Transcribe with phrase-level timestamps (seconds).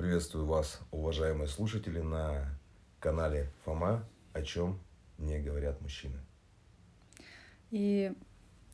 [0.00, 2.46] Приветствую вас, уважаемые слушатели, на
[3.00, 4.80] канале Фома «О чем
[5.18, 6.16] не говорят мужчины».
[7.70, 8.10] И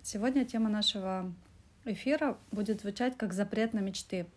[0.05, 1.33] сегодня тема нашего
[1.85, 4.29] эфира будет звучать как запрет на мечты.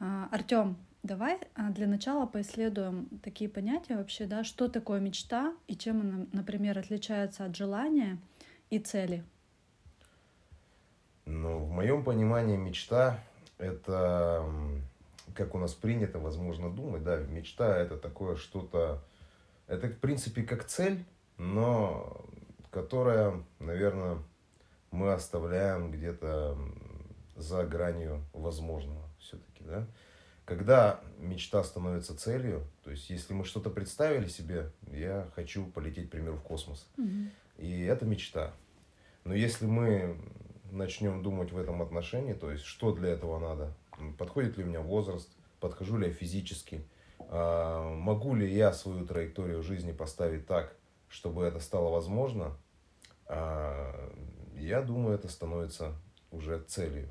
[0.00, 5.76] А, Артем, давай а, для начала поисследуем такие понятия вообще, да, что такое мечта и
[5.76, 8.18] чем она, например, отличается от желания
[8.68, 9.22] и цели.
[11.24, 13.20] Ну, в моем понимании мечта–
[13.58, 14.44] это,
[15.34, 19.02] как у нас принято, возможно, думать, да, мечта– это такое что-то,
[19.66, 21.04] это, в принципе, как цель,
[21.36, 22.24] но
[22.70, 24.18] которая, наверное,
[24.90, 26.56] мы оставляем где-то
[27.36, 29.86] за гранью возможного все-таки, да.
[30.44, 36.10] Когда мечта становится целью, то есть если мы что-то представили себе, я хочу полететь, к
[36.12, 37.08] примеру, в космос, Угу.
[37.58, 38.52] и это мечта.
[39.24, 40.18] Но если мы
[40.70, 43.72] начнем думать в этом отношении, то есть что для этого надо,
[44.18, 45.30] подходит ли у меня возраст,
[45.60, 46.86] подхожу ли я физически,
[47.18, 50.76] а, могу ли я свою траекторию жизни поставить так,
[51.08, 52.56] чтобы это стало возможно,
[53.26, 54.12] а,
[54.56, 55.94] я думаю, это становится
[56.30, 57.08] уже целью.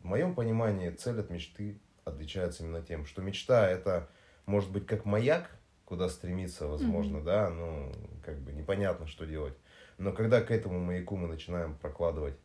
[0.00, 4.08] В моем понимании цель от мечты отличается именно тем, что мечта это
[4.46, 5.50] может быть как маяк,
[5.84, 7.24] куда стремиться, возможно, Мгм.
[7.24, 7.92] да, ну,
[8.24, 9.54] как бы непонятно, что делать.
[9.96, 12.36] Но когда к этому маяку мы начинаем прокладывать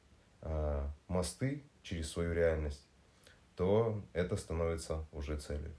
[0.41, 2.87] а, мосты через свою реальность,
[3.55, 5.73] то это становится уже целью.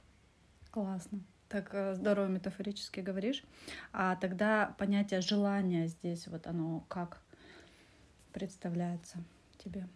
[0.70, 1.20] Классно.
[1.48, 3.44] Так э, здорово метафорически говоришь.
[3.92, 7.20] А тогда понятие желания здесь, вот оно как
[8.33, 9.19] представляется
[9.58, 9.86] тебе?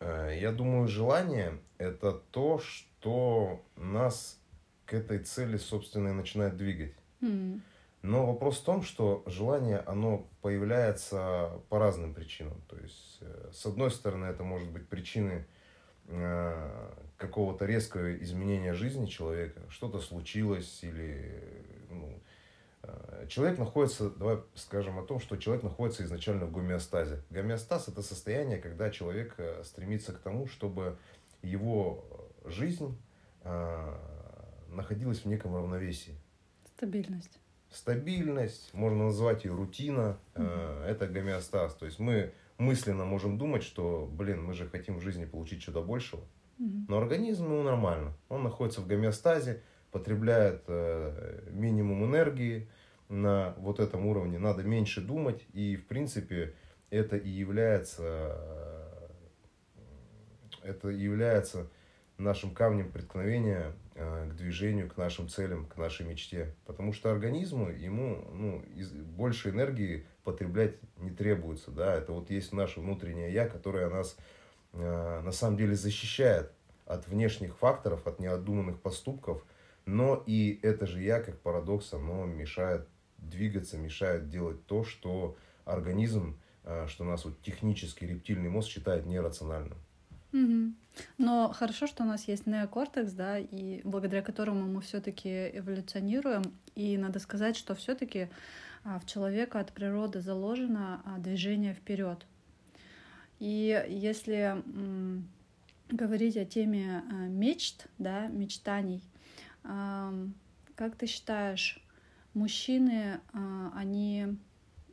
[0.00, 4.38] Э, Я думаю, желание– это то, что нас
[4.86, 6.94] к этой цели, собственно, и начинает двигать.
[7.20, 7.62] М,
[8.02, 12.62] Но вопрос в том, что желание, оно появляется по разным причинам.
[12.68, 15.46] То есть, э, с одной стороны, это может быть причины
[17.16, 21.42] какого-то резкого изменения жизни человека, что-то случилось или
[21.90, 22.20] ну,
[22.82, 27.22] э, человек находится, давай скажем о том, что человек находится изначально в гомеостазе.
[27.30, 30.98] Гомеостаз это состояние, когда человек э, стремится к тому, чтобы
[31.42, 32.04] его
[32.44, 32.96] жизнь
[33.42, 33.98] э,
[34.68, 36.14] находилась в неком равновесии
[36.76, 37.38] Стабильность.
[37.70, 41.74] стабильность, можно назвать ее рутина, э, это гомеостаз.
[41.74, 45.82] То есть мы мысленно можем думать, что, блин, мы же хотим в жизни получить что-то
[45.82, 46.22] большего,
[46.58, 48.16] но организм, ну, нормально.
[48.28, 49.62] Он находится в гомеостазе,
[49.92, 52.68] потребляет э, минимум энергии
[53.08, 56.54] на вот этом уровне, надо меньше думать, и, в принципе,
[56.90, 59.08] это и является, э,
[60.62, 61.68] это и является
[62.18, 66.54] нашим камнем преткновения э, к движению, к нашим целям, к нашей мечте.
[66.64, 71.70] Потому что организму ему ну, из- больше энергии потреблять не требуется.
[71.70, 71.94] Да?
[71.94, 74.16] Это вот есть наше внутреннее я, которое нас
[74.72, 76.52] э, на самом деле защищает
[76.86, 79.44] от внешних факторов, от необдуманных поступков.
[79.84, 82.88] Но и это же я, как парадокс, оно мешает
[83.18, 89.78] двигаться, мешает делать то, что организм, э, что нас вот технический рептильный мозг считает нерациональным.
[90.36, 90.76] Мгм.
[91.16, 96.42] Но хорошо, что у нас есть неокортекс, да, и благодаря которому мы все-таки эволюционируем.
[96.74, 98.28] И надо сказать, что все-таки
[98.84, 102.26] в человека от природы заложено а, движение вперед.
[103.40, 104.62] И если
[105.88, 109.02] говорить о теме а, мечт, да, мечтаний,
[109.62, 111.82] как ты считаешь,
[112.34, 114.36] мужчины, а, они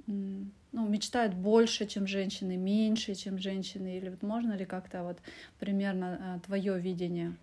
[0.07, 5.17] ну, мечтают больше, чем женщины, меньше, чем женщины, или вот можно ли как-то вот
[5.59, 7.35] примерно твое видение?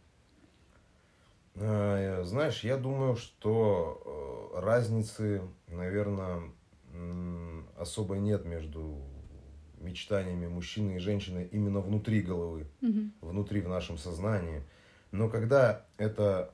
[1.54, 6.42] Э, Знаешь, я думаю, что э, разницы, наверное,
[7.76, 8.98] особо нет между
[9.78, 13.12] мечтаниями мужчины и женщины именно внутри головы, Мгм.
[13.20, 14.62] внутри в нашем сознании.
[15.12, 16.52] Но когда это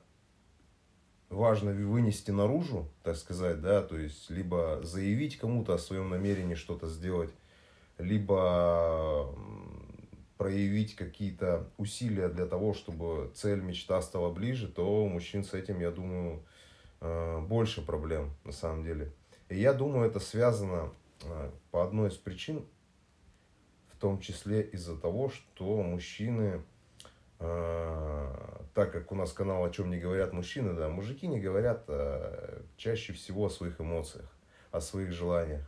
[1.29, 6.87] важно вынести наружу, так сказать, да, то есть либо заявить кому-то о своем намерении что-то
[6.87, 7.31] сделать,
[7.97, 9.35] либо
[10.37, 15.79] проявить какие-то усилия для того, чтобы цель, мечта стала ближе, то у мужчин с этим,
[15.79, 16.43] я думаю,
[17.01, 19.11] э, больше проблем на самом деле.
[19.49, 22.65] И я думаю, это связано э, по одной из причин,
[23.91, 26.61] в том числе из-за того, что мужчины,
[27.39, 32.61] так как у нас канал «О чем не говорят мужчины», да, мужики не говорят э,
[32.77, 34.31] чаще всего о своих эмоциях,
[34.71, 35.67] о своих желаниях.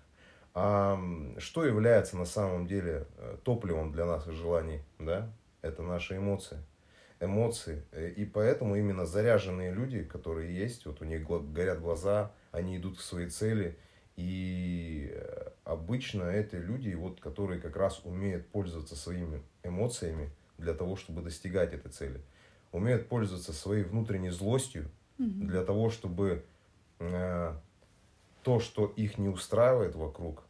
[0.54, 1.00] А
[1.38, 5.32] что является на самом деле э, топливом для наших желаний, да?
[5.62, 6.58] Это наши эмоции.
[7.20, 7.84] Эмоции.
[7.92, 12.98] Э, И поэтому именно заряженные люди, которые есть, вот у них горят глаза, они идут
[12.98, 13.78] к своей цели.
[14.18, 20.96] И э, обычно это люди, вот, которые как раз умеют пользоваться своими эмоциями для того,
[20.96, 22.22] чтобы достигать этой цели.
[22.72, 25.48] умеют пользоваться своей внутренней злостью Мгм.
[25.48, 26.46] для того, чтобы
[27.00, 27.54] э,
[28.44, 30.44] то, что их не устраивает вокруг,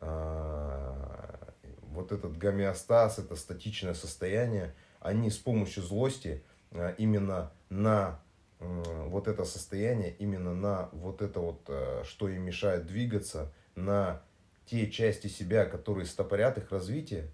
[0.00, 8.20] а, вот этот гомеостаз, это статичное состояние, они с помощью злости а, именно на
[8.60, 14.22] м, вот это состояние, именно на вот это вот, э, что им мешает двигаться, на
[14.66, 17.32] те части себя, которые стопорят их развитие,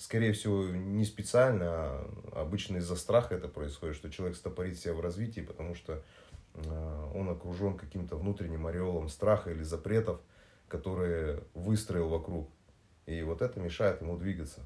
[0.00, 5.00] скорее всего, не специально, а обычно из-за страха это происходит, что человек стопорит себя в
[5.00, 6.02] развитии, потому что
[6.54, 10.20] э, он окружен каким-то внутренним ореолом страха или запретов,
[10.68, 12.48] которые выстроил вокруг.
[13.04, 14.62] И вот это мешает ему двигаться.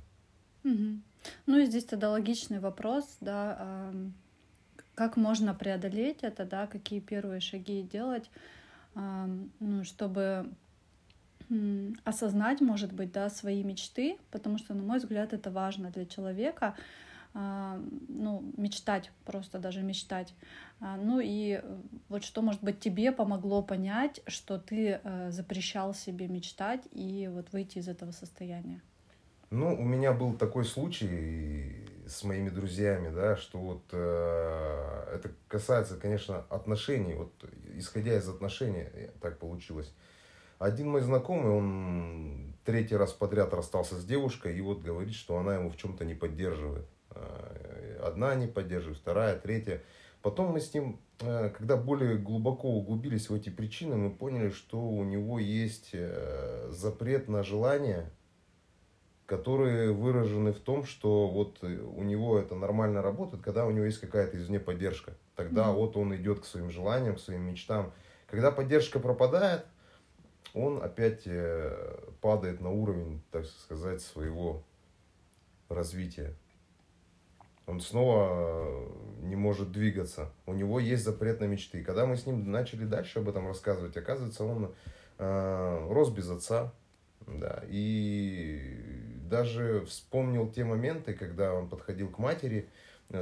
[0.62, 1.02] Мгм.
[1.46, 3.92] Ну и здесь тогда логичный вопрос, да,
[4.94, 8.30] как можно преодолеть это, да, какие первые шаги делать,
[8.94, 10.46] ну, чтобы
[12.04, 16.74] осознать, может быть, да, свои мечты, потому что, на мой взгляд, это важно для человека,
[17.36, 20.34] а, ну, мечтать, просто даже мечтать.
[20.80, 25.94] А, Ну и э, вот что, может быть, тебе помогло понять, что ты э, запрещал
[25.94, 28.80] себе мечтать и вот выйти из этого состояния?
[29.50, 35.96] Ну, у меня был такой случай с моими друзьями, да, что вот э, это касается,
[35.96, 37.14] конечно, отношений.
[37.14, 37.32] Вот
[37.74, 39.92] исходя из отношений, э, так получилось.
[40.58, 45.54] Один мой знакомый, он третий раз подряд расстался с девушкой и вот говорит, что она
[45.56, 46.88] ему в чем-то не поддерживает.
[47.10, 49.82] Э, Одна не поддерживает, вторая, третья.
[50.22, 54.80] Потом мы с ним, э, когда более глубоко углубились в эти причины, мы поняли, что
[54.80, 58.10] у него есть э, запрет на желание,
[59.26, 63.84] которые выражены в том, что вот э, у него это нормально работает, когда у него
[63.86, 65.14] есть какая-то извне поддержка.
[65.34, 65.74] Тогда Мгм.
[65.76, 67.92] вот он идет к своим желаниям, к своим мечтам.
[68.30, 69.64] Когда поддержка пропадает,
[70.52, 74.62] он опять э, падает на уровень, так сказать, своего
[75.68, 76.34] развития.
[77.66, 78.88] Он снова э,
[79.22, 80.30] не может двигаться.
[80.46, 81.82] У него есть запрет на мечты.
[81.82, 84.74] Когда мы с ним начали дальше об этом рассказывать, оказывается, он
[85.18, 86.72] э, рос без отца.
[87.26, 92.68] Да, и даже вспомнил те моменты, когда он подходил к матери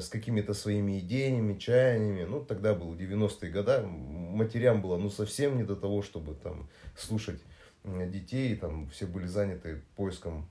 [0.01, 2.25] с какими-то своими идеями, чаяниями.
[2.25, 7.41] Ну, тогда было 90-е годы, матерям было ну совсем не до того, чтобы там слушать
[7.85, 10.49] э, детей, там все были заняты поиском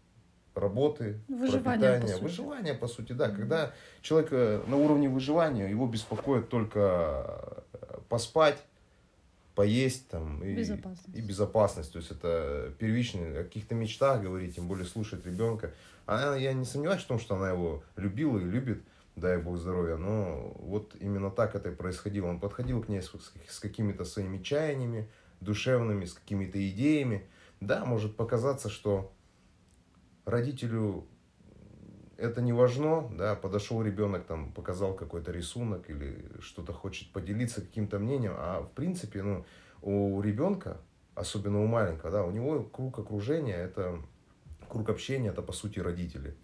[0.54, 2.02] работы, Выживание, пропитания.
[2.02, 2.24] по сути.
[2.24, 3.30] Выживание, по сути, да.
[3.30, 8.58] Когда человек э, на уровне выживания, его беспокоит только э, поспать,
[9.56, 11.18] поесть там и Безопасность.
[11.18, 11.92] и безопасность.
[11.94, 15.72] То есть это первичные о каких-то мечтах говорить, тем более слушать ребенка.
[16.06, 18.82] Она, я не сомневаюсь в том, что она его любила и любит,
[19.16, 22.28] дай бог здоровья, но вот именно так это и происходило.
[22.28, 23.12] Он подходил к ней с,
[23.48, 25.10] с какими-то своими чаяниями
[25.42, 27.28] душевными, с какими-то идеями.
[27.60, 29.12] Да, может показаться, что
[30.26, 31.08] родителю
[32.18, 37.98] это не важно, да, подошел ребенок, там, показал какой-то рисунок или что-то хочет поделиться каким-то
[37.98, 39.44] мнением, а в принципе, ну,
[39.82, 40.80] у ребенка,
[41.16, 44.00] особенно у маленького, да, у него круг окружения, это
[44.70, 46.38] круг общения, это по сути родители.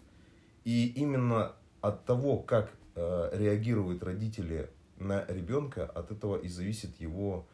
[0.64, 7.46] И именно от того, как э, реагируют родители на ребенка, от этого и зависит его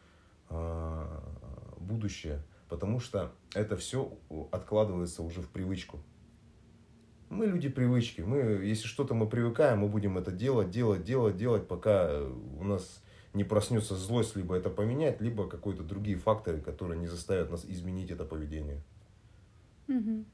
[0.49, 1.19] э,
[1.77, 4.17] будущее, потому что это все
[4.51, 5.99] откладывается уже в привычку.
[7.29, 8.21] Мы люди привычки.
[8.21, 13.03] Мы, если что-то мы привыкаем, мы будем это делать, делать, делать, делать, пока у нас
[13.33, 18.11] не проснется злость, либо это поменять, либо какие-то другие факторы, которые не заставят нас изменить
[18.11, 18.81] это поведение.
[19.87, 20.25] Мгм.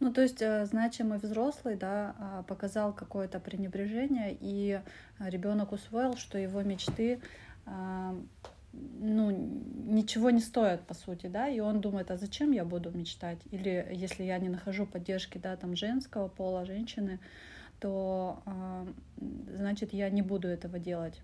[0.00, 4.80] Ну, то есть э, значимый взрослый, да, а, показал какое-то пренебрежение, и
[5.18, 7.20] ребенок усвоил, что его мечты,
[7.66, 8.16] а,
[8.72, 13.40] ну, ничего не стоят, по сути, да, и он думает, а зачем я буду мечтать?
[13.50, 17.20] Или если я не нахожу поддержки, да, там, женского пола, женщины,
[17.78, 18.86] то, а,
[19.54, 21.20] значит, я не буду этого делать.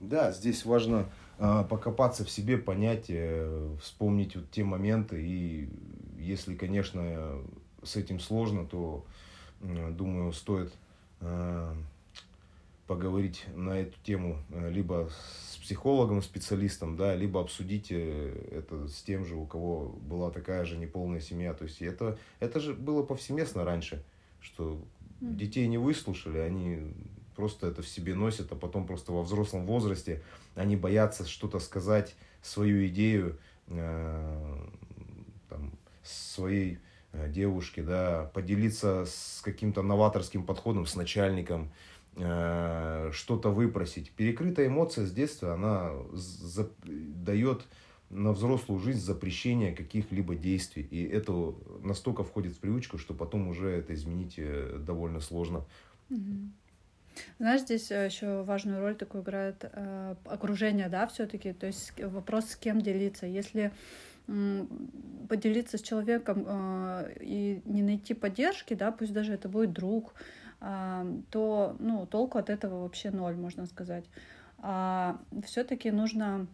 [0.00, 1.06] Да, здесь важно
[1.38, 5.20] э, покопаться в себе, понять, э, вспомнить вот те моменты.
[5.20, 5.68] И
[6.18, 7.40] если, конечно,
[7.82, 9.04] с этим сложно, то,
[9.60, 10.72] думаю, стоит
[11.20, 11.74] э,
[12.86, 15.10] поговорить на эту тему э, либо
[15.50, 20.64] с психологом, специалистом, да, либо обсудить э, это с тем же, у кого была такая
[20.64, 21.54] же неполная семья.
[21.54, 24.02] То есть это, это же было повсеместно раньше,
[24.40, 24.80] что
[25.20, 26.94] детей не выслушали, они
[27.36, 30.22] просто это в себе носят, а потом просто во взрослом возрасте
[30.54, 33.38] они боятся что-то сказать, свою идею
[36.08, 36.78] своей
[37.12, 41.70] э, девушке, да, поделиться с каким-то новаторским подходом, с начальником,
[42.16, 44.12] э, что-то выпросить.
[44.12, 47.66] Перекрытая эмоция с детства, она за- дает
[48.10, 50.82] на взрослую жизнь запрещение каких-либо действий.
[50.82, 55.64] И это настолько входит в привычку, что потом уже это изменить э, довольно сложно.
[57.38, 61.52] Знаешь, здесь еще важную роль такую играет э, окружение, да, все-таки.
[61.52, 63.26] То есть вопрос, с кем делиться.
[63.26, 63.72] Если
[65.28, 70.14] поделиться с человеком э, и не найти поддержки, да, пусть даже это будет друг,
[70.60, 74.04] э, то ну, толку от этого вообще ноль, можно сказать.
[74.58, 76.46] А все-таки нужно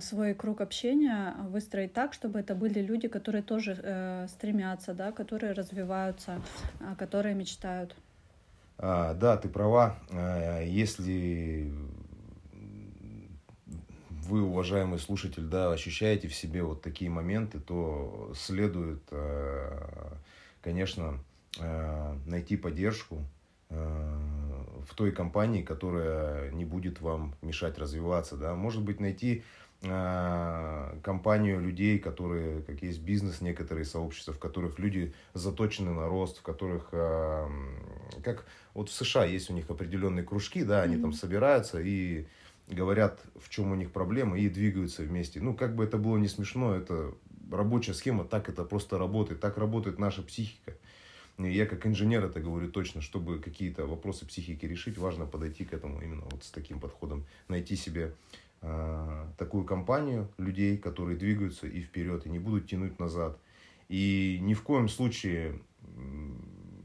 [0.00, 5.52] свой круг общения выстроить так, чтобы это были люди, которые тоже э, стремятся, да, которые
[5.52, 6.40] развиваются,
[6.80, 7.96] э, которые мечтают.
[8.78, 9.96] А, да, ты права.
[10.10, 11.72] А, если
[14.32, 19.78] вы, уважаемый слушатель, да, ощущаете в себе вот такие моменты, то следует, э,
[20.62, 21.18] конечно,
[21.60, 23.18] э, найти поддержку
[23.68, 23.76] э,
[24.88, 29.44] в той компании, которая не будет вам мешать развиваться, да, может быть, найти
[31.02, 36.42] компанию людей, которые, как есть бизнес, некоторые сообщества, в которых люди заточены на рост, в
[36.42, 36.90] которых,
[38.22, 41.00] как вот в США есть у них определенные кружки, да, они mm-hmm.
[41.00, 42.26] там собираются и
[42.68, 45.40] говорят, в чем у них проблемы, и двигаются вместе.
[45.40, 47.14] Ну, как бы это было не смешно, это
[47.50, 50.74] рабочая схема, так это просто работает, так работает наша психика.
[51.38, 55.72] И я как инженер это говорю точно, чтобы какие-то вопросы психики решить, важно подойти к
[55.72, 58.14] этому именно вот с таким подходом, найти себе
[58.60, 63.38] э, такую компанию людей, которые двигаются и вперед, и не будут тянуть назад.
[63.88, 65.58] И ни в коем случае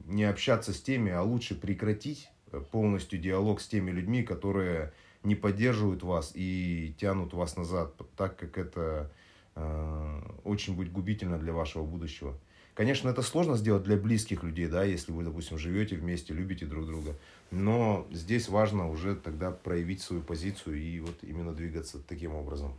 [0.06, 2.30] не общаться с теми, а лучше прекратить
[2.72, 4.94] полностью диалог с теми людьми, которые
[5.28, 9.12] не поддерживают вас и тянут вас назад, так как это
[9.56, 12.38] э, очень будет губительно для вашего будущего.
[12.74, 16.86] Конечно, это сложно сделать для близких людей, да, если вы, допустим, живете вместе, любите друг
[16.86, 17.16] друга.
[17.52, 22.74] Но здесь важно уже тогда проявить свою позицию и вот именно двигаться таким образом.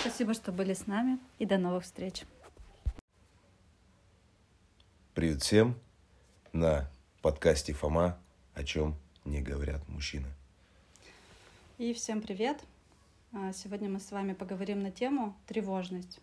[0.00, 2.22] Спасибо, что были с нами и до новых встреч.
[5.12, 5.74] Привет всем
[6.52, 6.90] на
[7.20, 8.18] подкасте Фома
[8.54, 10.28] «О чем не говорят мужчины».
[11.76, 12.64] И всем привет!
[13.32, 16.20] А, сегодня мы с вами поговорим на тему тревожность.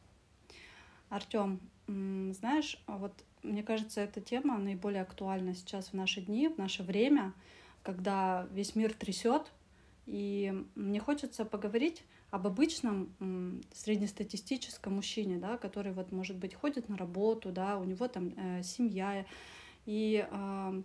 [1.09, 3.11] Артем, знаешь, вот
[3.43, 7.33] мне кажется, эта тема наиболее актуальна сейчас в наши дни, в наше время,
[7.83, 9.51] когда весь мир трясет,
[10.05, 16.95] и мне хочется поговорить об обычном среднестатистическом мужчине, да, который вот, может быть, ходит на
[16.95, 19.25] работу, да, у него там э, семья,
[19.85, 20.81] и э,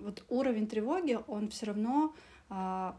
[0.00, 2.12] вот уровень тревоги, он все равно
[2.50, 2.92] э,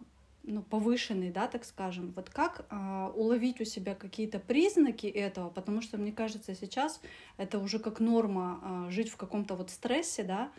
[0.47, 2.13] ну, повышенный, да, так скажем.
[2.15, 7.01] Вот как э, уловить у себя какие-то признаки этого, потому что мне кажется, сейчас
[7.37, 10.51] это уже как норма э, жить в каком-то вот стрессе, да.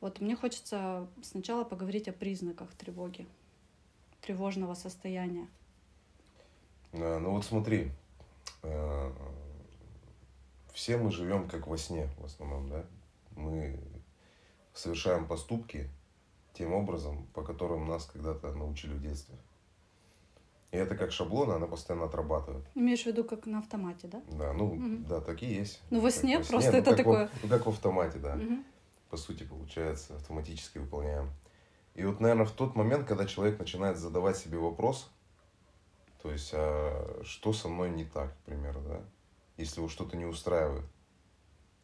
[0.00, 3.26] Вот мне хочется сначала поговорить о признаках тревоги,
[4.20, 5.48] тревожного состояния.
[6.92, 7.90] А, ну вот смотри,
[8.62, 9.12] э,
[10.72, 12.84] все мы живем как во сне в основном, да.
[13.36, 13.78] Мы
[14.74, 15.88] совершаем поступки,
[16.52, 19.36] тем образом, по которым нас когда-то научили в детстве.
[20.70, 22.64] И это как шаблон, она постоянно отрабатывает.
[22.76, 24.22] Имеешь в виду, как на автомате, да?
[24.30, 25.08] Да, ну, угу.
[25.08, 25.82] да, такие есть.
[25.90, 27.26] Ну, во сне во просто сне, это ну, такое...
[27.26, 28.34] В, ну, как в автомате, да.
[28.34, 28.64] Угу.
[29.10, 31.30] По сути, получается, автоматически выполняем.
[31.94, 35.10] И вот, наверное, в тот момент, когда человек начинает задавать себе вопрос,
[36.22, 39.00] то есть, а что со мной не так, к примеру, да,
[39.56, 40.84] если его что-то не устраивает.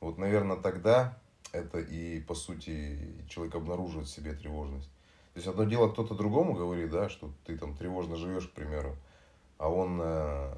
[0.01, 1.19] Вот, наверное, тогда
[1.53, 2.99] это и, по сути,
[3.29, 4.91] человек обнаруживает в себе тревожность.
[5.35, 8.97] То есть одно дело кто-то другому говорит, да, что ты там тревожно живешь, к примеру,
[9.59, 10.55] а он э,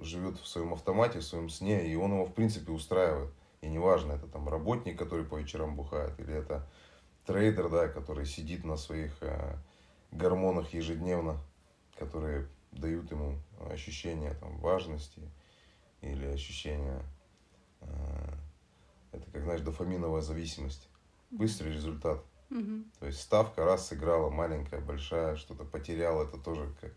[0.00, 3.30] живет в своем автомате, в своем сне, и он его, в принципе, устраивает.
[3.60, 6.66] И неважно, это там работник, который по вечерам бухает, или это
[7.26, 9.56] трейдер, да, который сидит на своих э,
[10.10, 11.38] гормонах ежедневно,
[11.96, 13.38] которые дают ему
[13.70, 15.22] ощущение там, важности
[16.00, 17.02] или ощущение
[17.82, 17.86] э,
[19.12, 20.88] это, как знаешь, дофаминовая зависимость.
[21.30, 22.22] Быстрый результат.
[22.50, 22.84] Угу.
[23.00, 26.92] То есть ставка раз сыграла, маленькая, большая, что-то потерял, это тоже как...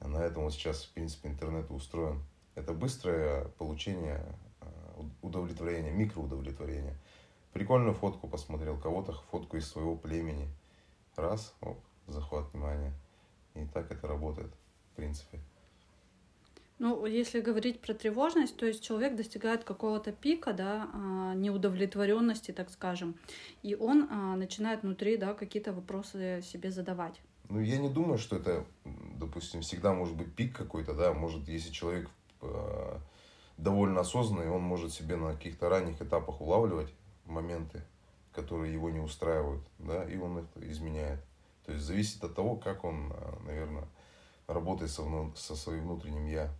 [0.00, 2.22] А на этом вот сейчас, в принципе, интернет устроен.
[2.54, 4.24] Это быстрое получение
[4.60, 6.96] а, удовлетворения, микроудовлетворения.
[7.52, 10.48] Прикольную фотку посмотрел, кого-то фотку из своего племени.
[11.16, 12.92] Раз, оп, захват внимания.
[13.54, 14.52] И так это работает,
[14.92, 15.40] в принципе.
[16.78, 22.70] Ну, если говорить про тревожность, то есть человек достигает какого-то пика, да, а, неудовлетворенности, так
[22.70, 23.16] скажем,
[23.64, 27.20] и он а, начинает внутри, да, какие-то вопросы себе задавать.
[27.48, 28.64] Ну, я не думаю, что это,
[29.16, 32.08] допустим, всегда может быть пик какой-то, да, может, если человек
[32.42, 32.96] э,
[33.56, 36.92] довольно осознанный, он может себе на каких-то ранних этапах улавливать
[37.24, 37.82] моменты,
[38.32, 41.24] которые его не устраивают, да, и он это изменяет.
[41.64, 43.12] То есть зависит от того, как он,
[43.44, 43.88] наверное,
[44.46, 45.02] работает со,
[45.34, 46.50] со своим внутренним я.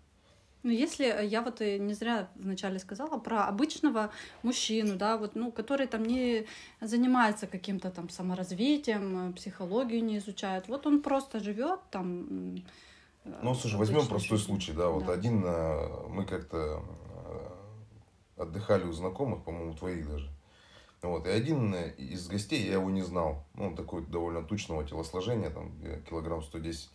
[0.69, 4.11] Ну, если я вот и не зря вначале сказала про обычного
[4.43, 6.45] мужчину, да, вот, ну, который там не
[6.83, 12.63] занимается каким-то там саморазвитием, психологию не изучает, вот он просто живет там.
[13.25, 15.15] Ну, слушай, возьмем простой случай, да, вот да.
[15.15, 16.83] один мы как-то
[18.37, 20.29] отдыхали у знакомых, по-моему, твоих даже.
[21.01, 25.49] Вот, и один из гостей, я его не знал, ну, он такой довольно тучного телосложения,
[25.49, 25.73] там,
[26.07, 26.91] килограмм 110.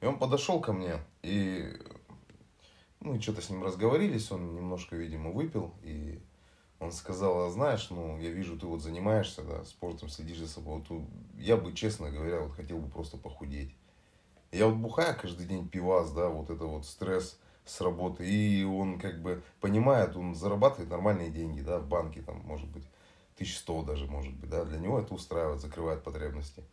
[0.00, 1.72] И он подошел ко мне, и
[3.04, 6.20] и что-то с ним разговорились, он немножко, видимо, выпил, и
[6.78, 10.82] он сказал, а знаешь, ну, я вижу, ты вот занимаешься, да, спортом, следишь за собой,
[10.88, 11.02] вот
[11.36, 13.74] я бы, честно говоря, вот хотел бы просто похудеть.
[14.50, 18.98] Я вот бухаю каждый день пивас, да, вот это вот стресс с работы, и он
[18.98, 22.84] как бы понимает, он зарабатывает нормальные деньги, да, в банке там, может быть,
[23.36, 26.64] 1100 даже, может быть, да, для него это устраивает, закрывает потребности.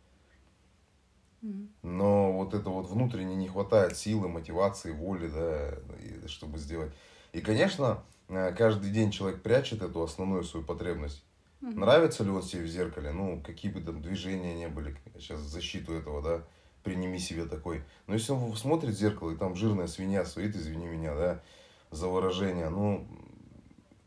[1.82, 6.92] Но вот это вот внутренне не хватает силы, мотивации, воли, да, чтобы сделать.
[7.32, 11.24] И, конечно, э, каждый день человек прячет эту основную свою потребность.
[11.62, 11.78] Угу.
[11.78, 13.12] Нравится ли он себе в зеркале?
[13.12, 16.44] Ну, какие бы там движения не были, сейчас защиту этого, да,
[16.82, 17.84] приними себе такой.
[18.06, 21.42] Но если он смотрит в зеркало, и там жирная свинья стоит, извини меня, да,
[21.90, 23.06] за выражение, ну,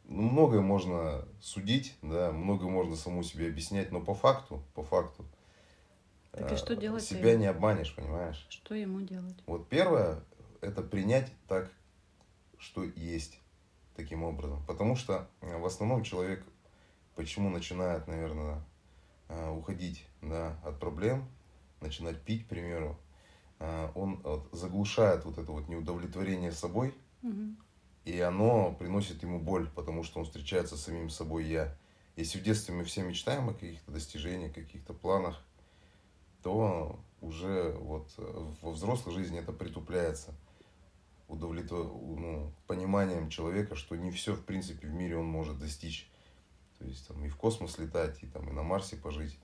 [0.06, 5.26] ну, многое можно судить, да, многое можно саму себе объяснять, но по факту, по факту,
[6.34, 7.04] так и что делать?
[7.04, 7.42] Себя ему?
[7.42, 8.46] не обманешь, понимаешь?
[8.50, 9.36] Что ему делать?
[9.46, 10.24] Вот первое,
[10.62, 11.72] это принять так,
[12.58, 13.40] что есть
[13.96, 14.64] таким образом.
[14.66, 16.44] Потому что э, в основном человек,
[17.16, 18.64] почему начинает, наверное,
[19.30, 21.30] э, уходить да, от проблем,
[21.82, 22.98] начинать пить, к примеру,
[23.60, 27.56] э, он вот, заглушает вот это вот неудовлетворение собой, угу.
[28.06, 31.78] и оно приносит ему боль, потому что он встречается с самим собой я.
[32.16, 35.44] Если в детстве мы все мечтаем о каких-то достижениях, каких-то планах,
[36.44, 40.36] то уже вот э, во взрослой жизни это притупляется
[41.30, 41.86] удовлетвор...
[41.86, 46.12] ну, пониманием человека, что не все, в принципе, в мире он может достичь.
[46.78, 49.40] То есть там и в космос летать, и там и на Марсе пожить,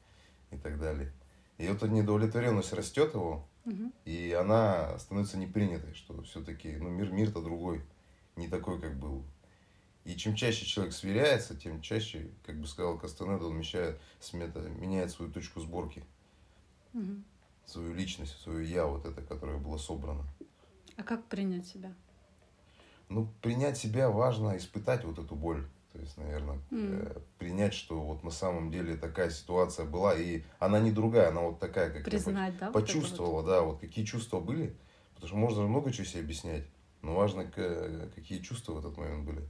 [0.52, 1.14] и так далее.
[1.58, 3.92] И вот эта недовлетворенность растет его, угу.
[4.04, 7.82] и она становится непринятой, что все-таки ну, мир, мир-то другой,
[8.36, 9.24] не такой, как был.
[10.04, 15.12] И чем чаще человек сверяется, тем чаще, как бы сказал Кастанеда, он мечает, смета, меняет
[15.12, 16.04] свою точку сборки
[16.94, 17.22] угу.
[17.66, 20.24] свою личность, свою я, вот это, которое было собрано.
[20.98, 21.94] А как принять себя?
[23.08, 25.66] Ну, принять себя важно испытать вот эту боль.
[25.92, 27.16] То есть, наверное, mm.
[27.16, 31.42] э, принять, что вот на самом деле такая ситуация была, и она не другая, она
[31.42, 34.76] вот такая, как Признать, я да, почувствовала, вот да, вот какие чувства были.
[35.16, 36.64] Потому что можно много чего себе объяснять,
[37.02, 39.50] но важно, какие чувства в этот момент были.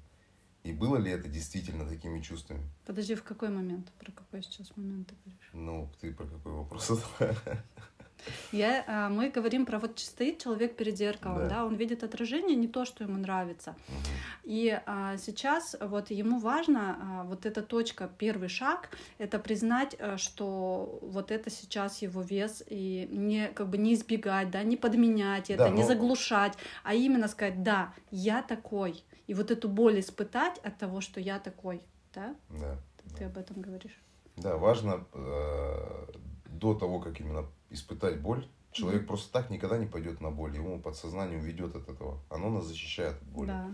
[0.69, 2.61] И было ли это действительно такими чувствами?
[2.85, 3.91] Подожди, в какой момент?
[3.97, 5.49] Про какой сейчас момент ты говоришь?
[5.53, 6.91] Ну, ты про какой вопрос?
[8.51, 11.49] Я, а, мы говорим про вот стоит человек перед зеркалом, да.
[11.49, 13.75] да, он видит отражение, не то, что ему нравится.
[13.87, 13.97] Угу.
[14.43, 20.17] И а, сейчас вот ему важно а, вот эта точка, первый шаг, это признать, а,
[20.17, 25.49] что вот это сейчас его вес и не как бы не избегать, да, не подменять
[25.49, 25.87] это, да, не но...
[25.87, 26.53] заглушать,
[26.83, 31.37] а именно сказать, да, я такой, и вот эту боль испытать от того, что я
[31.39, 31.83] такой,
[32.15, 32.35] да?
[32.49, 32.79] Да.
[33.15, 33.25] Ты да.
[33.27, 34.01] об этом говоришь.
[34.37, 36.07] Да, важно э,
[36.47, 39.05] до того, как именно испытать боль, человек mm-hmm.
[39.05, 43.21] просто так никогда не пойдет на боль, ему подсознание уведет от этого, оно нас защищает
[43.21, 43.47] от боли.
[43.49, 43.71] Да.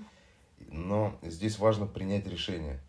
[0.67, 2.81] Но здесь важно принять решение.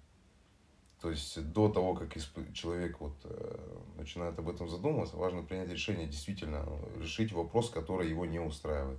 [1.00, 2.52] То есть до того, как исп...
[2.52, 6.66] человек вот, э, начинает об этом задумываться, важно принять решение, действительно
[6.98, 8.98] решить вопрос, который его не устраивает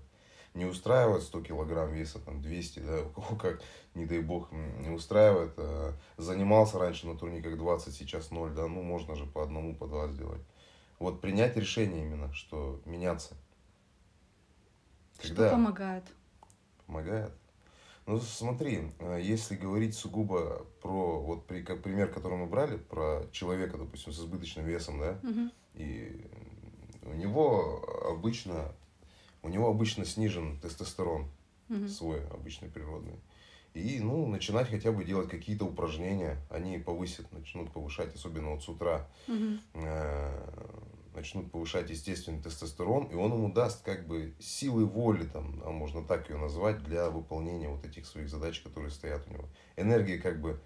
[0.58, 3.62] не устраивает 100 килограмм веса, там 200, да, у кого как,
[3.94, 5.54] не дай бог, не устраивает.
[5.58, 9.88] Э, занимался раньше на турниках 20, сейчас 0, да, ну можно же по одному, по
[9.88, 10.42] два сделать.
[11.00, 13.36] Вот принять решение именно, что меняться.
[15.22, 15.48] Когда...
[15.48, 16.04] Что помогает?
[16.88, 17.32] Помогает.
[18.08, 23.28] Ну, смотри, э, если говорить сугубо про, вот при, как пример, который мы брали, про
[23.32, 25.52] человека, допустим, с избыточным весом, да, угу.
[25.76, 26.26] и
[27.04, 28.74] у него обычно
[29.48, 31.30] у него обычно снижен тестостерон
[31.70, 31.88] угу.
[31.88, 33.20] свой обычный природный.
[33.74, 38.70] И, ну, начинать хотя бы делать какие-то упражнения, они повысят, начнут повышать, особенно вот с
[38.70, 39.60] утра, угу.
[39.76, 40.70] э,
[41.14, 46.04] начнут повышать естественный тестостерон, и он ему даст как бы силы воли, там, а можно
[46.04, 49.46] так ее назвать, для выполнения вот этих своих задач, которые стоят у него.
[49.78, 50.60] Энергия как бы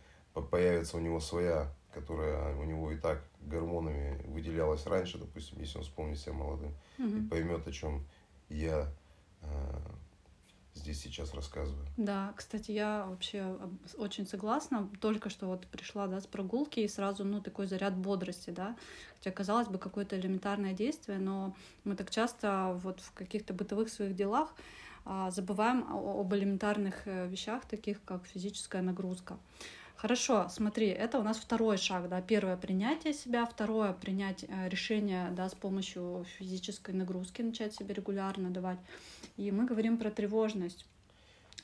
[0.49, 5.83] появится у него своя, которая у него и так гормонами выделялась раньше, допустим, если он
[5.83, 7.17] вспомнит себя молодым, угу.
[7.17, 8.05] и поймет, о чем
[8.51, 8.87] я
[9.41, 9.47] э,
[10.75, 11.85] здесь сейчас рассказываю.
[11.97, 13.57] Да, кстати, я вообще
[13.97, 14.89] очень согласна.
[14.99, 18.75] Только что вот пришла да, с прогулки и сразу ну, такой заряд бодрости, да.
[19.17, 24.15] Хотя, казалось бы, какое-то элементарное действие, но мы так часто вот в каких-то бытовых своих
[24.15, 24.53] делах
[25.03, 29.37] а забываем об элементарных э, вещах, таких как физическая нагрузка.
[30.01, 35.29] Хорошо, смотри, это у нас второй шаг, да, первое принятие себя, второе принять э, решение,
[35.29, 38.79] да, с помощью физической нагрузки начать себе регулярно давать.
[39.37, 40.87] И мы говорим про тревожность.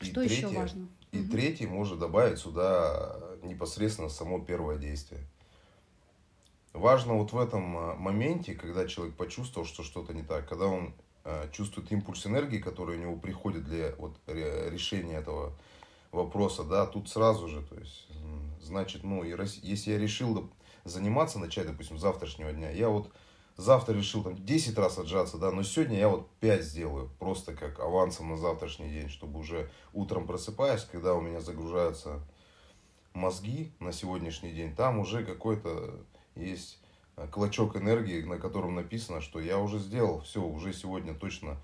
[0.02, 0.88] И Что третье, еще важно?
[1.12, 1.30] И Мгм.
[1.32, 5.23] третий может добавить сюда непосредственно само первое действие.
[6.73, 10.93] Важно вот в этом а, моменте, когда человек почувствовал, что что-то не так, когда он
[11.52, 15.58] чувствует импульс энергии, который у него приходит для вот, ре- решения этого
[16.12, 18.08] вопроса, да, тут сразу же, то есть,
[18.62, 20.50] значит, ну, и рас- если я решил
[20.84, 23.12] заниматься, начать, допустим, завтрашнего дня, я вот
[23.58, 27.80] завтра решил там 10 раз отжаться, да, но сегодня я вот 5 сделаю, просто как
[27.80, 32.22] авансом на завтрашний день, чтобы уже утром просыпаясь, когда у меня загружаются
[33.13, 36.80] мозги на сегодняшний день, там уже какой-то есть
[37.17, 41.58] э, клочок энергии, на котором написано, что я уже сделал, все, уже сегодня точно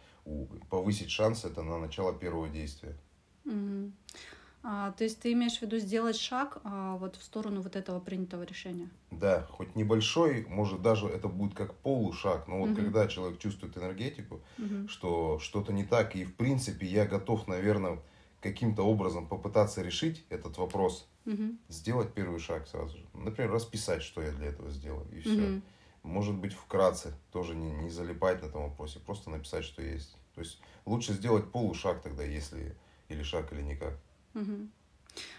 [0.69, 2.97] повысить шансы это на начало первого действия.
[3.45, 3.93] Мгм.
[4.63, 7.99] А, то есть ты имеешь в виду сделать шаг а, вот в сторону вот этого
[7.99, 8.89] принятого решения?
[9.12, 12.75] Да, хоть небольшой, может даже это будет как полушаг, но вот Мгм.
[12.75, 14.88] когда человек чувствует энергетику, Мгм.
[14.88, 17.99] что что-то не так, и в принципе я готов, наверное,
[18.41, 21.58] каким-то образом попытаться решить этот вопрос, Мгм.
[21.69, 23.06] сделать первый шаг сразу же.
[23.13, 25.32] Например, расписать, что я для этого сделаю, и все.
[25.32, 25.62] Мгм.
[26.03, 30.17] Может быть, вкратце, тоже не, не залипать на этом вопросе, просто написать, что есть.
[30.36, 32.75] То есть лучше сделать полушаг тогда, если
[33.13, 33.93] или шаг, или никак.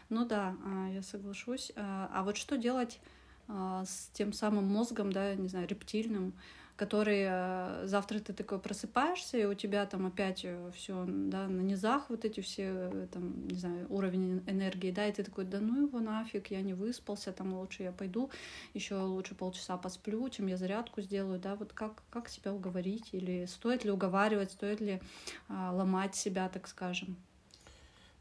[0.09, 1.73] Ну да, а, я соглашусь.
[1.77, 3.01] А а вот что делать
[3.49, 6.35] а, с тем самым мозгом, да, не знаю, рептильным,
[6.77, 12.25] который завтра ты такой просыпаешься, и у тебя там опять все, да, на низах вот
[12.25, 16.01] эти все, э, там, не знаю, уровень энергии, да, и ты такой, да ну его
[16.01, 18.29] нафиг, я не выспался, там лучше я пойду,
[18.75, 23.47] еще лучше полчаса посплю, чем я зарядку сделаю, да, вот как, как себя уговорить, или
[23.47, 25.01] стоит ли уговаривать, стоит ли
[25.49, 27.17] а, ломать себя, так скажем.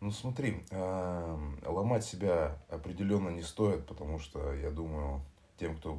[0.03, 5.21] Ну смотри, эм, ломать себя определенно не стоит, потому что я думаю,
[5.57, 5.97] тем, кто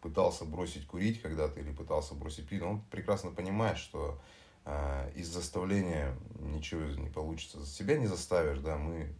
[0.00, 4.20] пытался бросить курить когда-то или пытался бросить пить, он прекрасно понимает, что
[4.66, 7.66] э, из заставления ничего не получится.
[7.66, 9.12] Себя не заставишь, да, мы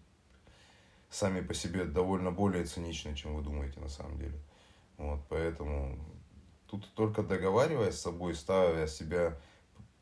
[1.10, 4.38] сами по себе довольно более циничны, чем вы думаете на самом деле.
[4.96, 5.98] Вот, поэтому
[6.68, 9.36] тут только договариваясь с собой, ставя себя,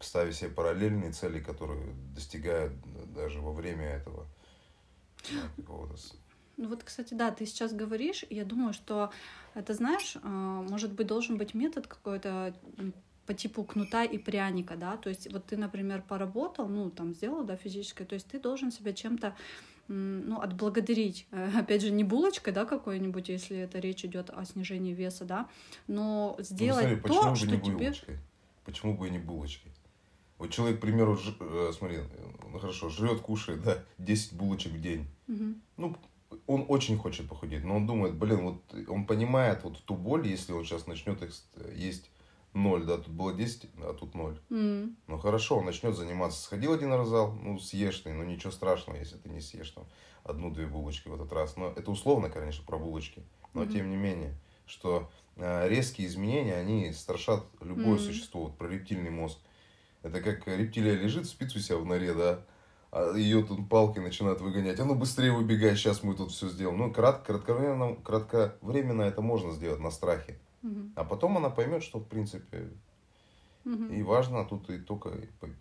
[0.01, 2.73] ставя себе параллельные цели, которые достигают
[3.15, 4.27] даже во время этого
[6.57, 9.11] Ну вот, кстати, да, ты сейчас говоришь, и я думаю, что
[9.55, 12.55] это, знаешь, а, может быть, должен быть метод какой-то
[13.27, 17.45] по типу кнута и пряника, да, то есть вот ты, например, поработал, ну, там, сделал,
[17.45, 19.37] да, физическое, то есть ты должен себя чем-то
[19.89, 21.27] ну, отблагодарить.
[21.31, 25.49] Э, Опять же, не булочкой, да, какой-нибудь, если это речь идет о снижении веса, да,
[25.87, 27.59] но Ну, сделать смотри, почему то, что тебе...
[27.59, 28.19] булочкой?
[28.65, 29.73] Почему бы и не булочкой?
[30.39, 31.99] Вот человек, к примеру, ж- э, смотри,
[32.53, 35.07] ну хорошо, жрет, кушает, да, 10 булочек в день.
[35.27, 35.61] Мгм.
[35.77, 35.97] Ну,
[36.47, 40.53] он очень хочет похудеть, но он думает, блин, вот он понимает вот ту боль, если
[40.53, 41.33] он сейчас начнет их
[41.75, 42.11] есть
[42.55, 44.41] 0, да, тут было 10, а тут 0.
[44.51, 46.43] М, Ну хорошо, он начнет заниматься.
[46.43, 49.71] Сходил один раз в зал, ну съешь ты, ну ничего страшного, если ты не съешь
[49.71, 49.87] там
[50.25, 51.57] одну-две булочки в этот раз.
[51.57, 53.23] Но это условно, конечно, про булочки.
[53.55, 53.73] Но Мгм.
[53.73, 54.35] тем не менее,
[54.67, 57.99] что э, резкие изменения, они страшат любое Мгм.
[58.01, 58.45] существо.
[58.45, 59.39] Вот про рептильный мозг.
[60.09, 62.41] Это как рептилия лежит, спит у себя в норе, да,
[62.91, 64.81] а ее тут палкой начинают выгонять.
[64.81, 66.79] А ну быстрее выбегай, сейчас мы тут все сделаем.
[66.79, 70.39] Ну, крат, кратковременно, кратковременно это можно сделать на страхе.
[70.63, 72.71] мгм, А потом она поймет, что в принципе
[73.65, 75.11] мгм, и важно тут и только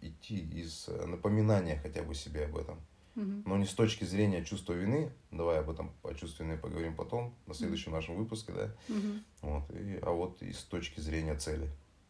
[0.01, 2.79] идти из э, напоминания хотя бы себе об этом.
[3.15, 3.43] мгм.
[3.45, 5.11] Но не с точки зрения чувства вины.
[5.31, 8.71] Давай об этом о чувстве вины поговорим потом, на следующем нашем выпуске, да.
[8.87, 9.23] Мгм.
[9.41, 9.69] Вот.
[9.71, 11.69] И, а вот и с точки зрения цели.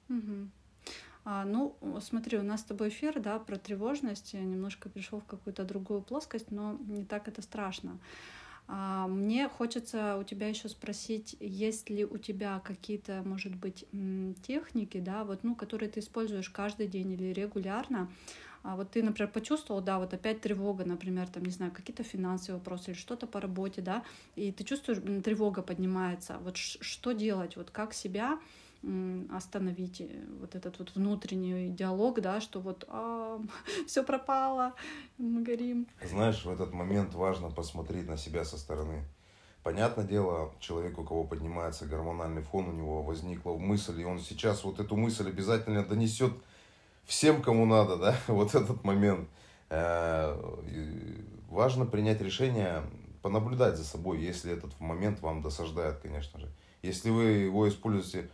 [0.10, 0.52] Мгм.
[1.30, 4.34] А, ну, смотри, у нас с тобой эфир, да, про тревожность.
[4.34, 8.00] Немножко перешел в какую-то другую плоскость, но не так это страшно.
[8.70, 13.84] А, мне хочется у тебя еще спросить, есть ли у тебя какие-то, может быть,
[14.42, 18.10] техники, да, вот, ну, которые ты используешь каждый день или регулярно.
[18.63, 22.60] А вот ты, например, почувствовал, да, вот опять тревога, например, там, не знаю, какие-то финансовые
[22.60, 24.06] вопросы или что-то по работе, да,
[24.38, 26.38] и ты чувствуешь, тревога поднимается.
[26.38, 28.40] Вот что делать, вот как себя
[29.32, 30.08] остановить э,
[30.40, 32.88] вот этот вот внутренний диалог, да, что вот
[33.88, 34.74] все пропало,
[35.18, 35.88] мы горим.
[36.04, 39.04] Знаешь, в этот момент важно посмотреть на себя со стороны.
[39.63, 44.63] Понятное дело, человек, у кого поднимается гормональный фон, у него возникла мысль, и он сейчас
[44.63, 46.32] вот эту мысль обязательно донесет
[47.06, 49.28] всем, кому надо, да, вот этот момент.
[49.70, 50.36] Э,
[51.50, 52.84] Важно принять решение,
[53.22, 56.50] понаблюдать за собой, если этот момент вам досаждает, конечно же.
[56.82, 58.30] Если вы его используете,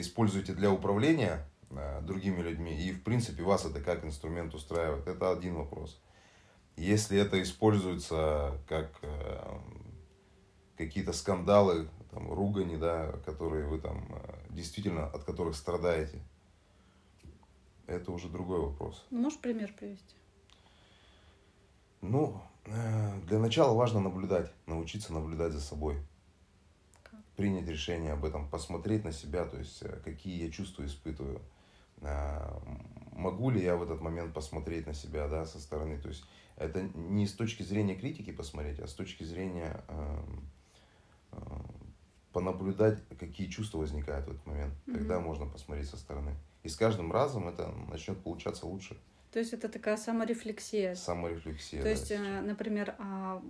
[0.00, 5.30] используете для управления э, другими людьми, и в принципе вас это как инструмент устраивает, это
[5.30, 6.00] один вопрос.
[6.76, 9.58] Если это используется как э,
[10.76, 16.20] какие-то скандалы, там, ругани, да, которые вы там э, действительно от которых страдаете,
[17.86, 19.04] это уже другой вопрос.
[19.10, 20.16] Можешь пример привести?
[22.00, 25.98] Ну, для начала важно наблюдать, научиться наблюдать за собой.
[27.36, 31.40] Принять решение об этом, посмотреть на себя, то есть э, какие я чувства испытываю.
[32.00, 32.58] Э,
[33.12, 35.98] могу ли я в этот момент посмотреть на себя да, со стороны.
[35.98, 36.24] То есть
[36.56, 40.48] это не с точки зрения критики посмотреть, а с точки зрения эм,
[42.32, 44.74] понаблюдать, какие чувства возникают в этот момент.
[44.86, 45.20] Тогда mm-hmm.
[45.20, 46.36] можно посмотреть со стороны.
[46.62, 48.96] И с каждым разом это начнет получаться лучше.
[49.34, 50.94] То есть это такая саморефлексия.
[50.94, 51.80] Саморефлексия.
[51.80, 53.42] То да, есть, э, например, а,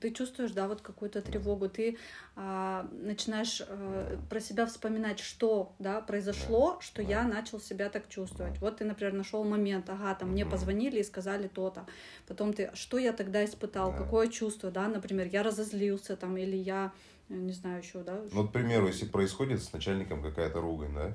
[0.00, 1.98] ты чувствуешь, да, вот какую-то тревогу, ты
[2.36, 6.80] а, начинаешь э, про себя вспоминать, что, да, произошло, да.
[6.80, 7.08] что да.
[7.08, 8.52] я начал себя так чувствовать.
[8.52, 8.60] Да.
[8.60, 11.86] Вот ты, например, нашел момент, ага, там мне позвонили и сказали то-то.
[12.28, 13.98] Потом ты, что я тогда испытал, да.
[13.98, 16.92] какое чувство, да, например, я разозлился там или я
[17.28, 18.20] не знаю еще, да.
[18.30, 21.12] Ну, к примеру, если происходит с начальником какая-то ругань, да,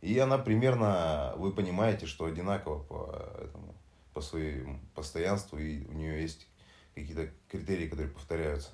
[0.00, 3.74] и она примерно, вы понимаете, что одинаково по, этому,
[4.12, 6.48] по своему постоянству, и у нее есть
[6.94, 8.70] какие-то критерии, которые повторяются,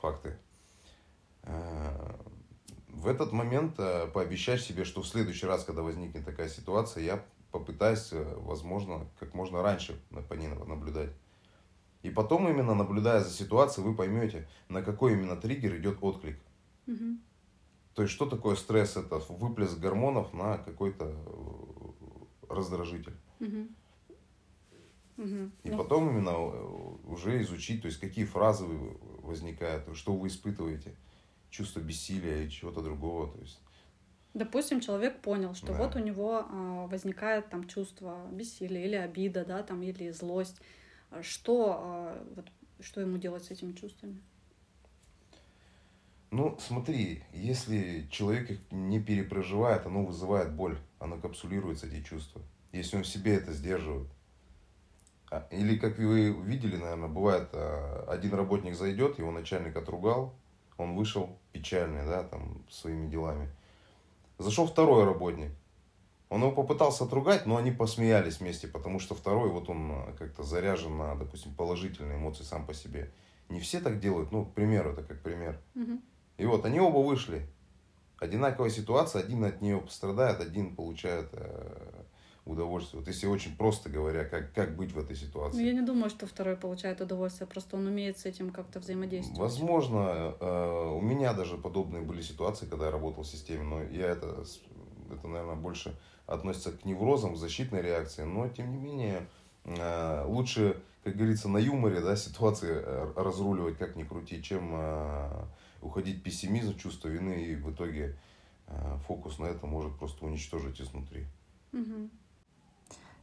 [0.00, 0.36] факты.
[1.42, 2.14] Э,
[2.88, 7.24] в этот момент э, пообещать себе, что в следующий раз, когда возникнет такая ситуация, я
[7.50, 11.10] попытаюсь, э, возможно, как можно раньше по ней наблюдать.
[12.02, 16.38] И потом, именно наблюдая за ситуацией, вы поймете, на какой именно триггер идет отклик.
[16.86, 17.18] Угу.
[17.94, 18.96] То есть, что такое стресс?
[18.96, 23.14] Это выплеск гормонов на какой-то э, раздражитель.
[23.40, 23.68] Угу.
[25.16, 25.50] Угу.
[25.62, 25.76] И ну.
[25.76, 28.64] потом именно э, уже изучить, то есть, какие фразы
[29.22, 30.96] возникают, что вы испытываете,
[31.50, 33.32] чувство бессилия или чего-то другого.
[33.32, 33.60] То есть,
[34.34, 35.74] Допустим, человек понял, что да.
[35.74, 40.60] вот у него а, возникает там чувство бессилия или обида, да, там, или злость.
[41.22, 42.46] Что, а, вот,
[42.80, 44.20] что ему делать с этими чувствами?
[46.34, 52.42] Ну, смотри, если человек их не перепроживает, оно вызывает боль, оно капсулируется, эти чувства.
[52.72, 54.08] Если он в себе это сдерживает.
[55.30, 60.34] А, или, как вы видели, наверное, бывает, а, один работник зайдет, его начальник отругал,
[60.76, 63.48] он вышел печальный, да, там, своими делами.
[64.38, 65.52] Зашел второй работник.
[66.30, 70.42] Он его попытался отругать, но они посмеялись вместе, потому что второй, вот он а, как-то
[70.42, 73.12] заряжен на, допустим, положительные эмоции сам по себе.
[73.48, 75.60] Не все так делают, ну, к примеру, это как пример.
[75.76, 76.00] Угу.
[76.36, 77.46] И вот они оба вышли.
[78.18, 82.04] Одинаковая ситуация, один от нее пострадает, один получает э,
[82.44, 83.00] удовольствие.
[83.00, 85.58] Вот если очень просто говоря, как, как быть в этой ситуации.
[85.58, 89.38] Ну, я не думаю, что второй получает удовольствие, просто он умеет с этим как-то взаимодействовать.
[89.38, 94.08] Возможно, э, у меня даже подобные были ситуации, когда я работал в системе, но я
[94.08, 94.44] это,
[95.10, 99.26] это, наверное, больше относится к неврозам, к защитной реакции, но тем не менее
[99.64, 105.44] э, лучше, как говорится, на юморе да, ситуации э, разруливать, как ни крути, чем э,
[105.84, 108.16] уходить пессимизм, чувство вины, и в итоге
[108.66, 111.26] э, фокус на это может просто уничтожить изнутри.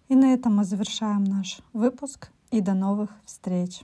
[0.07, 2.31] И на этом мы завершаем наш выпуск.
[2.51, 3.81] И до новых встреч!